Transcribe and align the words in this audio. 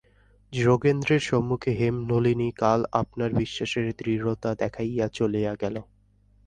যোগেন্দ্রের 0.53 1.19
সম্মুখে 1.19 1.71
হেমনলিনী 1.71 2.49
কাল 2.51 2.79
আপনার 2.91 3.29
বিশ্বাসের 3.33 3.85
দৃঢ়তা 3.97 4.51
দেখাইয়া 4.55 5.05
চলিয়া 5.09 5.53
গেল। 5.55 5.75